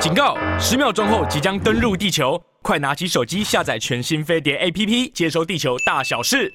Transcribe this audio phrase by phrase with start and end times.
[0.00, 0.34] 警告！
[0.58, 6.50] 十秒钟后即将登陆地球，快拿起手机下载全新飞碟 APP，接收地球大小事。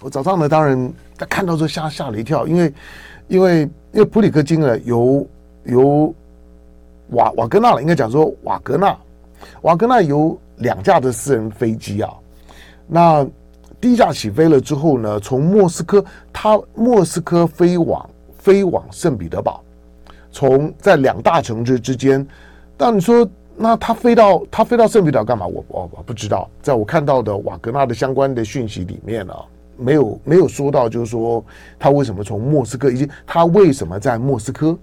[0.00, 2.74] 我早上呢，当然在看到之后吓吓了一跳，因为
[3.28, 3.60] 因为
[3.92, 5.28] 因为普里戈金呢，由
[5.64, 6.14] 由
[7.10, 8.96] 瓦瓦格纳了，应该讲说瓦格纳，
[9.60, 12.10] 瓦格纳有两架的私人飞机啊。
[12.86, 13.22] 那
[13.82, 16.02] 第一架起飞了之后呢，从莫斯科，
[16.32, 18.08] 他莫斯科飞往
[18.38, 19.62] 飞往圣彼得堡，
[20.30, 22.26] 从在两大城市之间。
[22.84, 25.46] 那你说，那他飞到他飞到圣彼得堡干嘛？
[25.46, 29.44] 我我我不知道，在我看到的瓦格纳的相关的讯息里面呢、啊。
[29.76, 31.44] 没有没有说到，就是说
[31.78, 34.76] 他为什么从莫斯科，以及他为什么在莫斯科，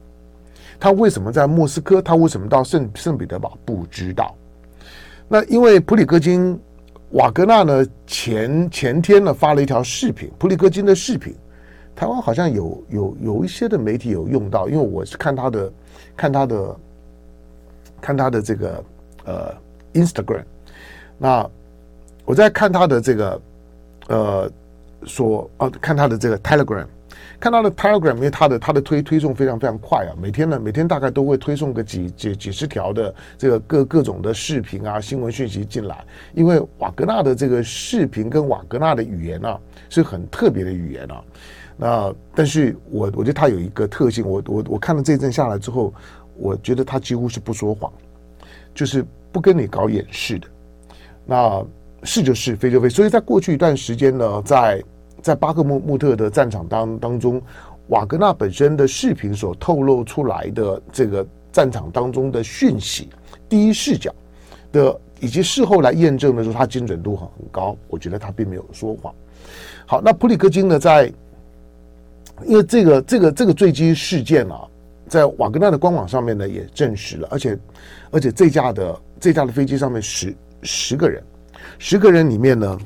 [0.79, 3.57] 他为什么在莫斯科，他为什么到圣圣彼得堡？
[3.65, 4.33] 不知道。
[5.27, 6.57] 那因为普里戈金
[7.11, 11.35] 瓦格纳呢，前前天呢发了一条视频，普里戈金的视频，
[11.95, 15.73] 台湾好像有有有一些的媒体有用到，因为我是看他的
[16.15, 16.75] 看他的
[18.01, 18.83] 看他的这个
[19.25, 19.55] 呃
[19.93, 20.43] Instagram，
[21.17, 21.49] 那
[22.25, 23.41] 我在看他的这个
[24.07, 24.51] 呃。
[25.05, 26.85] 说啊，看他的这个 Telegram，
[27.39, 36.03] 看他的 Telegram，因为他的他的推推送非常非常快啊，每天呢，每天大概都会推送个几几几十条的这个各各种的视频啊、新闻讯息进来。
[36.33, 39.57] 因为瓦格纳的这个视频跟瓦格纳的语言啊，
[39.89, 41.23] 是很特别的语言啊。
[41.77, 45.93] 那但是我我觉得他有一个特性，我我我看了这一阵下来之后，
[46.39, 47.91] 我觉得他几乎是不说谎，
[48.73, 50.47] 就是不跟你搞掩饰的。
[51.25, 51.65] 那。
[52.01, 52.87] 是就是，非就非。
[52.87, 54.81] 所以在过去一段时间呢，在
[55.21, 57.41] 在巴克穆特的战场当当中，
[57.89, 63.09] 瓦格纳本身的视频所透露出来的这个战场当中的讯息，
[63.49, 64.15] 第一视角
[64.71, 67.75] 的，以及事后来验证的时候，它精准度很很高。
[67.89, 69.13] 我觉得他并没有说谎。
[69.85, 71.11] 好，那普里戈金呢，在
[72.45, 74.65] 因为这个这个这个坠机事件啊，
[75.09, 77.59] 在瓦格纳的官网上面呢也证实了，而且
[78.11, 81.21] 而且这架的这架的飞机上面十十个人。
[81.77, 82.77] 十个人里面呢，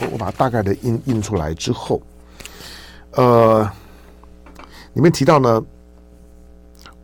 [0.00, 2.00] 我我把大概的印印出来之后，
[3.12, 3.68] 呃，
[4.92, 5.62] 里面提到呢，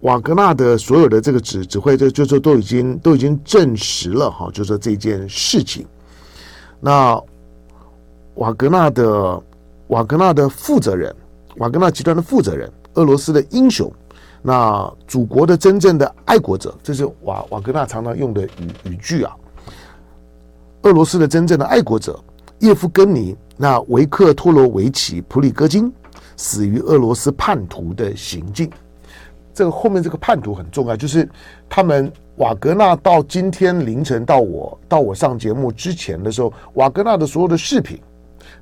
[0.00, 5.86] 瓦格纳的所有的这个指指挥，就就是都已经都已经证实了哈，就是这件事情。
[6.80, 7.20] 那
[8.34, 9.42] 瓦格纳的
[9.88, 11.14] 瓦格纳的负责人，
[11.56, 13.90] 瓦格纳集团的负责人，俄罗斯的英雄，
[14.42, 19.34] 那祖国的真正的爱国者，这是瓦瓦格纳常常用的语语句啊。
[20.82, 22.18] 俄罗斯的真正的爱国者
[22.58, 25.92] 叶夫根尼，那维克托罗维奇·普里戈金
[26.36, 28.68] 死于俄罗斯叛徒的行径。
[29.54, 31.28] 这个后面这个叛徒很重要，就是
[31.68, 38.00] 他们瓦格纳到今天凌晨到我到我上节目之前的时候，瓦格纳的所有的视频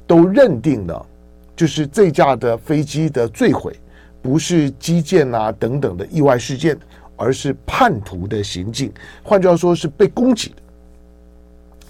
[0.07, 1.07] 都认定了，
[1.55, 3.79] 就是这架的飞机的坠毁
[4.27, 6.77] 不是机件啊等等的意外事件，
[7.15, 8.93] 而是叛徒的行径。
[9.23, 10.57] 换句话说，是被攻击的。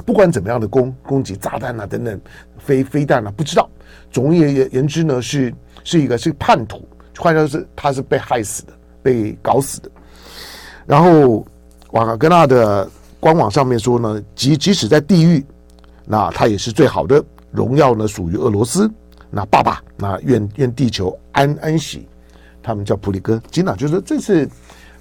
[0.04, 2.20] 不管怎么样的攻攻击炸弹啊等等
[2.58, 3.66] 飞飞弹啊，不知道。
[4.10, 5.52] 总而言言之呢，是
[5.82, 6.86] 是一个是叛徒，
[7.16, 9.91] 换句话说他是被害死的，被搞死的。
[10.84, 11.46] 然后
[11.92, 12.86] 瓦格纳的
[13.19, 15.42] 官网上面说呢，即即使在地狱，
[16.04, 18.91] 那他也是最好的荣耀呢，属于俄罗斯。
[19.30, 22.06] 那爸爸，那愿愿地球安安息。
[22.66, 24.49] 他们叫普里戈金啊，就是这次。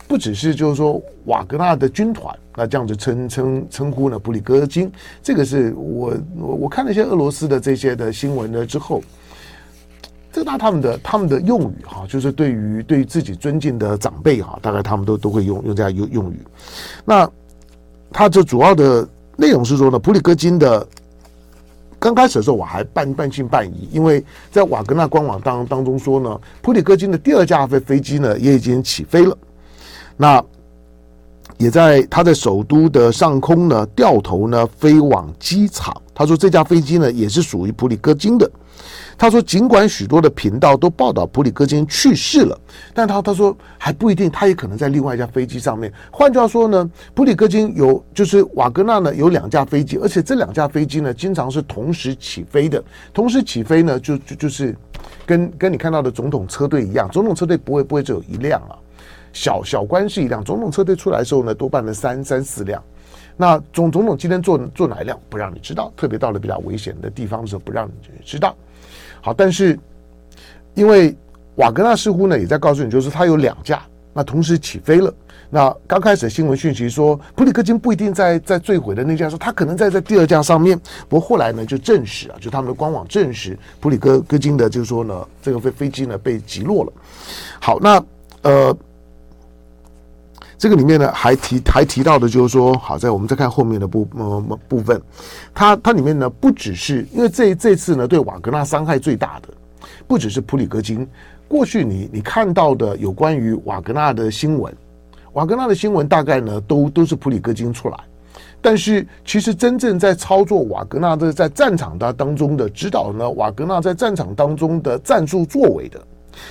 [0.07, 4.91] 不只是就是说瓦格纳的军团，那这样子称称称呼呢，普里戈金，
[5.23, 9.01] 这个是我我我看了一些俄罗斯的这些的新闻呢之后，
[10.31, 16.39] 这那他们的他们的用语哈，就是对于对于自己尊敬的长辈哈，大概他们都都会用用这样用用语。
[17.03, 17.27] 那
[18.11, 20.87] 他这主要的内容是说呢，普里戈金的
[22.05, 29.35] 刚开始的时候我还半半信半疑，因为在瓦格纳官网当当中说呢，普里戈金的第二架飞飞机呢也已经起飞了。
[30.15, 30.39] 那
[31.57, 35.99] 也在他在首都的上空呢，掉头呢飞往机场。
[36.13, 38.47] 他说这架飞机呢也是属于普里戈金的。
[39.17, 42.59] 他说尽管许多的频道都报道普里戈金去世了，
[42.93, 45.91] 但他他说还不一定，他也可能在另外一架飞机上面。
[46.11, 52.83] 换句话说呢，普里戈金有就是瓦格纳呢有两架飞机，而且这两架飞机呢经常是同时起飞的。
[53.13, 54.75] 同时起飞呢就就就是
[55.25, 58.75] 跟跟你看到的总统车队一样，总统车队不会不会只有一辆啊。
[59.31, 62.81] 小小官是一辆，总统车队出来的时候呢，多半的三三四辆。
[63.37, 65.91] 那总总统今天坐坐哪一辆，不让你知道。
[65.97, 67.93] 特别到了比较危险的地方的时候，不让你
[68.23, 68.55] 知道。
[69.21, 69.77] 好，但是
[70.73, 71.13] 因为
[71.55, 73.81] 瓦格纳似乎呢也在告诉你，就是他有两架，
[74.13, 75.13] 那同时起飞了。
[75.49, 80.79] 那刚开始新闻讯息说，普里戈金不一定在在坠毁的那架，说他可能在在第二架上面。
[81.09, 86.93] 不过后来呢就证实啊，就他们的官网证实，普里戈戈金的就是说呢，这个飞飞机呢被击落了。
[87.59, 88.03] 好，那
[88.43, 88.77] 呃。
[90.57, 95.01] 这个里面呢还提还提到的就是说，好在我们再看后面的部呃部分，
[95.53, 99.49] 它它里面呢不只是因为这这次呢对瓦格纳伤害最大的，
[100.07, 101.07] 不只是普里戈金。
[101.47, 104.75] 过去你你看到的有关于瓦格纳的新闻，
[105.33, 107.97] 瓦格纳的新闻大概呢都都是普里戈金出来，
[108.61, 116.01] 但是其实真正在操作瓦格纳的在战场的当中的指导呢，瓦格纳在战场当中的战术作为的，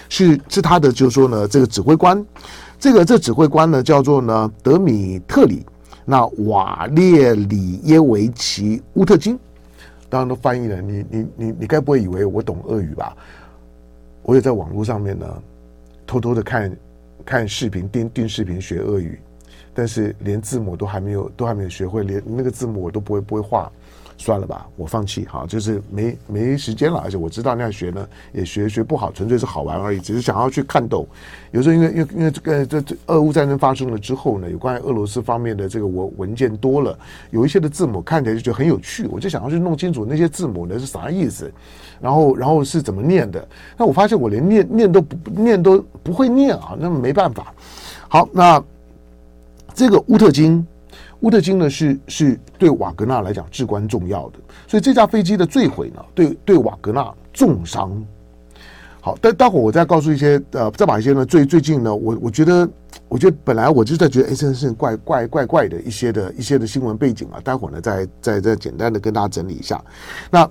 [0.08, 2.24] 是是他的就是说呢这个指挥官，
[2.78, 5.64] 这个这指挥官呢叫做呢德米特里
[6.04, 9.38] 那瓦列里耶维奇乌特金，
[10.08, 13.16] 当然都翻译了，你你你你该不会以为我懂俄语吧？
[14.22, 15.26] 我也在网络上面呢，
[16.06, 16.76] 偷偷的看，
[17.24, 19.20] 看视频，盯盯视频学俄语，
[19.74, 23.70] 但是连字母都还没有，都还没有学会，连那个字母我都不会，不会画。
[24.16, 31.04] 算了吧，我放弃哈，就是没没时间了，而且我知道那样学呢也学学不好，纯粹是好玩而已，只是想要去看懂。
[31.50, 36.96] 有时候因为因为因为这个这这俄乌战争发生了之后呢，有关于俄罗斯方面的这个文文件多了，
[37.32, 41.52] 有一些的字母看起来就觉得很有趣，我就想要去弄清楚那些字母呢是啥意思，
[42.00, 43.44] 然后然后是怎么念的。
[43.76, 47.52] 那我发现我连念念都不念都不会念啊，那么没办法。
[48.06, 48.62] 好，那
[49.74, 50.66] 这个乌特金。
[51.20, 57.90] 乌特金呢是是对瓦格纳来讲至关重要的，所以这架飞机的坠毁呢，对对瓦格纳重伤。
[59.00, 62.68] 好，待待会儿我再告诉一些呃，再把一些呢最最近呢，我我觉得
[63.08, 69.82] 我觉得本来我就在觉得哎，这件事情怪怪怪怪的一些的一些的新闻背景啊，待会儿呢再再再简单的跟大家整理一下。
[70.30, 70.46] 那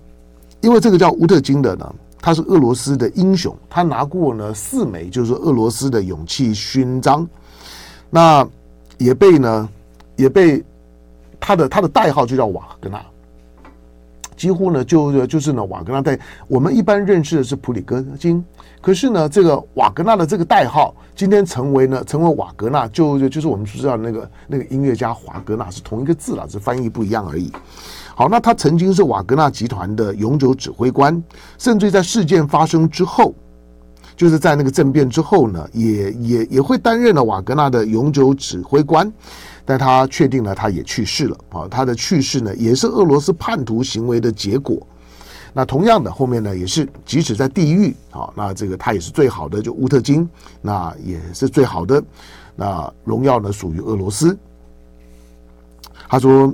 [0.61, 7.27] 因为这个叫乌特金的呢，他是俄罗斯的英雄，他拿过呢四枚就是俄罗斯的勇气勋章，
[8.09, 8.47] 那
[8.97, 9.69] 也被呢。
[10.15, 10.63] 也被
[11.39, 13.03] 他的他的代号就叫瓦格纳，
[14.37, 18.45] 几乎呢就就是呢瓦格纳代，我们一般认识的是普里戈金，
[18.79, 27.51] 可是呢这个瓦格纳的这个代号今天成为呢成为瓦格纳，就就是我们知道那个那个音乐家华格纳是同一个字了，只翻译不一样而已。
[28.13, 31.21] 好，那他曾经是瓦格纳集团的永久指挥官，
[31.57, 33.33] 甚至在事件发生之后，
[34.15, 39.11] 就是在那个政变之后呢，也也也会担任了瓦格纳的永久指挥官。
[39.65, 41.65] 但他确定了，他也去世了啊！
[41.71, 44.85] 他的去世呢，也是俄罗斯叛徒行为的结果。
[45.53, 50.29] 那同样的，后面呢，也是即使在地狱啊，那这个他也是最好的，就乌特金，
[50.61, 52.03] 那也是最好的。
[52.57, 54.37] 那荣耀呢，属于俄罗斯。
[56.09, 56.53] 他说，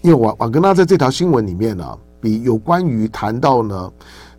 [0.00, 3.92] 因为瓦瓦格纳在这条新闻里面呢，比有关于谈到呢，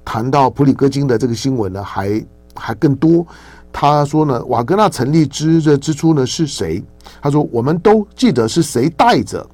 [0.03, 2.25] 谈到普里戈金的这个新闻呢，还
[2.55, 3.25] 还更多。
[3.71, 6.83] 他说呢，瓦格纳成立之的之初呢是谁？
[7.21, 9.45] 他说，我们都记得是谁带着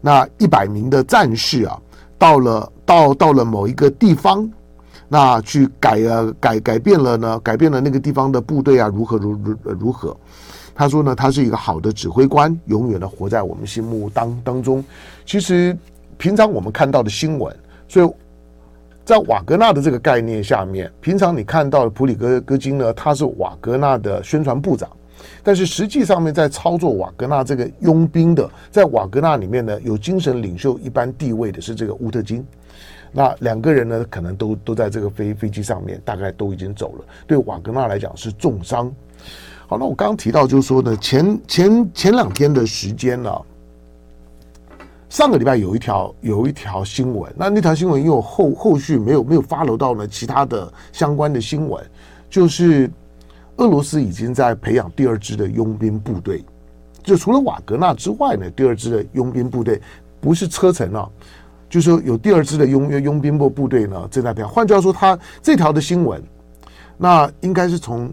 [0.00, 1.78] 那一百名的战士啊，
[2.16, 4.50] 到了到到了某一个地方，
[5.06, 10.16] 那去改呃改改变了呢，改变了那个地方的部队啊，如何如如如何？
[10.74, 14.82] 他说呢，他是一个好的指挥官，永远的活在我们心目当当中。
[15.26, 15.76] 其实
[16.16, 17.54] 平常我们看到的新闻，
[17.86, 18.10] 所以。
[19.08, 24.86] 在瓦格纳的这个概念下面，平常你看到的普里戈戈金呢，他是瓦格纳的宣传部长，
[25.42, 32.46] 但是实际上面在操作瓦格纳这个佣兵的，在瓦格纳里面呢，有精神领袖一般地位的是这个乌特金。
[33.10, 37.04] 那两个人呢，可能都都在这个飞飞机上面，大概都已经走了。
[37.26, 38.94] 对瓦格纳来讲是重伤。
[39.66, 43.34] 好，那我刚刚提到就是说呢，前前前两天的时间呢、
[45.08, 51.82] 上个礼拜有一条有一条新闻，那那条新闻又后后续没有没有发楼到呢其他的相关的新闻，
[52.28, 52.90] 就是
[53.56, 56.44] 俄罗斯已经在培养第二支的佣兵部队，
[57.02, 59.80] 就除了瓦格纳之外呢，第二支的佣兵部队
[60.20, 61.08] 不是车臣啊，
[61.70, 64.48] 就是说有第二支的佣佣兵部部队呢正在培养。
[64.48, 66.22] 换句话说，他这条的新闻，
[66.96, 68.12] 那应该是从。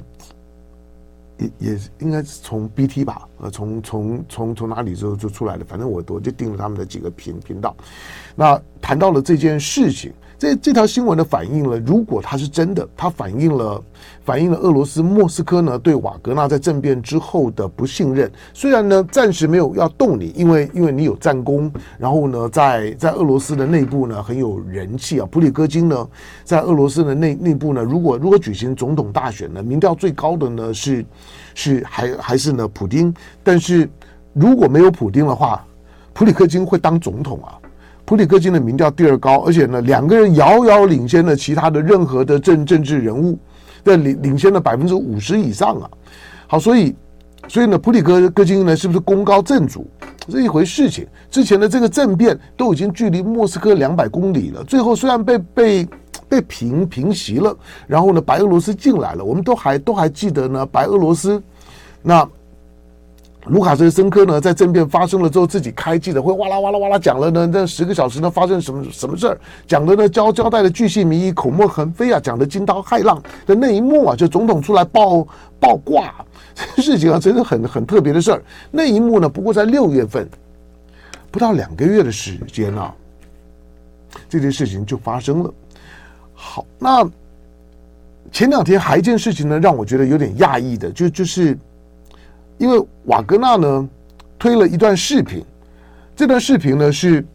[1.38, 7.76] 也也应该是从 BT 吧，呃，从从从从哪里就就出来了，反正我我就定了他们的几个频频道。
[8.36, 13.84] 那谈到了这件事情，这这条新闻呢反映了，如果它是真的，它反映了
[14.24, 18.32] 反映了俄罗斯莫斯科呢对瓦格纳在政变之后的不信任。
[18.54, 25.28] 虽然呢暂时没有要动你，因为因为你有战功，然后呢在在俄罗斯的内部呢很有人气啊。
[25.32, 26.08] 普里戈金呢
[26.44, 31.06] 在俄罗斯的内内部呢，如果如果举行总统大选呢，民调最高的呢是。
[31.58, 32.68] 是还还是呢？
[32.68, 33.90] 普丁，但是
[34.34, 35.66] 如果没有普丁的话，
[36.12, 37.56] 普里戈金会当总统啊。
[38.06, 43.38] 普里戈金的民调第二高，而且呢，两个人遥遥领先了其他的任何的政政治人物，
[43.84, 45.90] 的领领先了百分之五十以上啊。
[46.48, 46.96] 好，所以
[47.48, 49.86] 所以呢，普里戈戈金呢，是不是功高震主
[50.30, 51.06] 是一回事情？
[51.30, 55.88] 之前的这个政变都已经距离莫斯科两百公里了，最后虽然被被。
[56.28, 61.42] 被平平息了，然后呢，白俄罗斯进来了，我们都还都还记得呢，白俄罗斯
[62.02, 62.28] 那
[63.48, 69.38] 卢卡斯申科呢，在政变发生了之后，自己开记者会，哇啦哇啦哇啦讲了呢，那十个小时呢，发生什么什么事儿，
[69.68, 75.28] 讲的呢交交代的巨细靡遗，口沫横飞啊，讲的惊涛骇浪的那一幕啊，就总统出来报
[75.60, 76.26] 报挂，
[76.76, 78.42] 这事情啊，真的很很特别的事儿。
[78.72, 80.28] 那一幕呢，不过在六月份，
[81.30, 82.92] 不到两个月的时间啊，
[84.28, 85.54] 这件事情就发生了。
[86.34, 87.08] 好，那
[88.32, 91.56] 前两天还一件事情呢，让我觉得有点讶异的，就就是。
[92.58, 93.90] 因为瓦格纳呢
[94.40, 95.44] 推了一段视频，
[96.16, 97.26] 这段视频呢是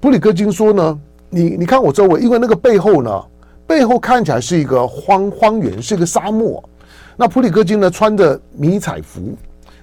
[0.00, 3.24] 普里戈金说呢，你你看我周围，因为那个背后呢，
[3.66, 6.62] 背后看起来是一个荒荒原，是一个沙漠。
[7.16, 9.36] 那普里戈金呢穿着迷彩服，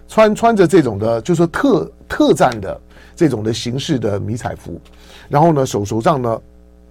[0.08, 2.79] 穿穿着这种的，就是特特战的
[3.15, 4.79] 这种的形式的迷彩服，
[5.27, 6.41] 然后呢手手上呢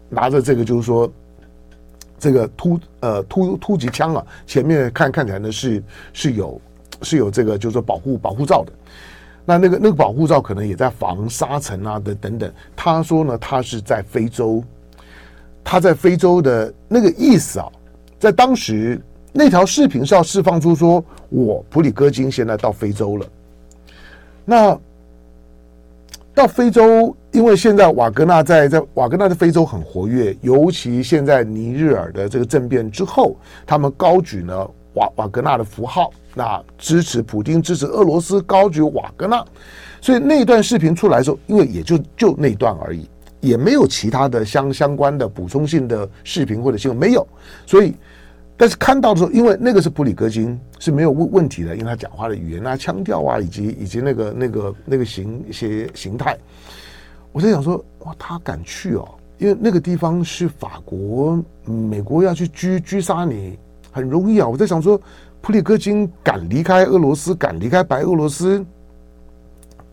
[0.09, 1.11] 拿着这个就是说
[2.19, 6.61] 这个突呃突突击枪啊，前面看看起来呢是是有。
[7.03, 8.73] 是有这个，就是说保护保护罩的，
[9.45, 12.50] 那那个那个保护罩可能也在防沙尘啊的等等。
[12.75, 14.62] 他说呢，他是在非洲，
[15.62, 17.69] 他在非洲的那个意思啊，
[18.19, 19.00] 在当时
[19.33, 23.26] 那条视频是要释放出说，我普里戈金现在到非洲了。
[24.45, 24.79] 那
[26.35, 33.37] 到非洲，因为现在瓦格纳在在瓦格纳的非洲很活跃，尤其现在尼日尔的这个政变之后，
[33.67, 36.12] 他们高举呢瓦瓦格纳的符号。
[36.38, 39.43] 那支持普京，支持俄罗斯，高举瓦格纳，
[40.03, 43.09] 所以那段视频出来的时候，因为也就就那段而已，
[43.41, 47.26] 也没有其他的相相关的补充性的视频或者新闻没有，
[47.65, 47.95] 所以，
[48.55, 56.37] 但是看到的时候，因为那个是普里戈金是没有问问题的，因为他讲话的语言啊、腔调啊，以及以及那个那个那个形一些形态，
[57.33, 63.59] 我在想说，哇，他敢去哦，因为那个地方是法国、美国要去狙狙杀你
[63.97, 65.00] 很容易啊，我在想说。
[65.43, 68.65] 普里戈金敢离开俄罗斯，敢离开白俄罗斯，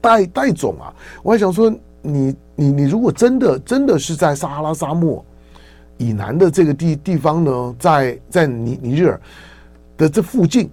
[0.01, 0.91] 带带总啊！
[1.21, 5.23] 我还想说，你你你，如果真的真的是在撒哈拉沙漠
[5.97, 9.21] 以南的这个地地方呢，在在尼尼日尔
[9.95, 10.67] 的这附近，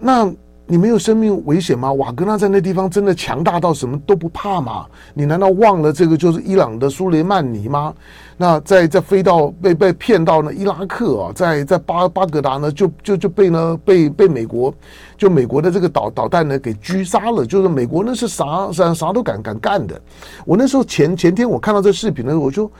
[0.00, 0.34] 那。
[0.70, 1.90] 你没有生命危险吗？
[1.94, 4.84] 瓦格纳在那地方真的强大到什么都不怕吗？
[5.14, 7.94] 你难道忘了这个就是伊朗的苏雷曼尼吗？
[8.36, 14.72] 那在在飞到被被骗到呢伊拉克啊，在在巴巴格达呢就就就被呢被被美国
[15.16, 19.98] 就美国的这个导导弹呢给狙杀了，就是美国呢是啥啥啥都敢敢干的。
[20.44, 22.70] 我那时候前前天我看到这视频呢，我就。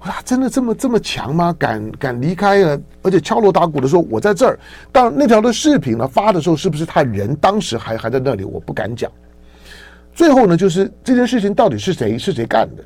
[0.00, 1.54] 哇，真的这么这么强吗？
[1.58, 4.58] 敢敢离开了，而且敲锣打鼓的说我在这儿。
[4.92, 8.44] 但那条的视频呢，发的时候是不是他人当时还还在那里？
[8.44, 9.10] 我不敢讲。
[10.14, 12.84] 最后呢，就是这件事情到底是谁是谁干的？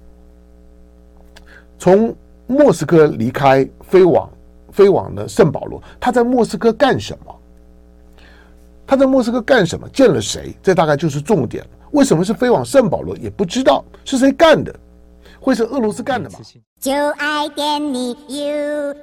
[1.78, 2.14] 从
[2.46, 4.30] 莫斯科离开，飞往
[4.70, 5.82] 飞往了圣保罗。
[6.00, 7.34] 他在莫斯科干什么？
[8.86, 9.88] 他在莫斯科干什么？
[9.90, 10.56] 见了谁？
[10.62, 11.62] 这大概就是重点。
[11.90, 13.14] 为什么是飞往圣保罗？
[13.18, 14.74] 也不知道是谁干的。
[15.42, 16.38] 会是俄罗斯干的吗？
[16.80, 18.94] 就爱点你 UFO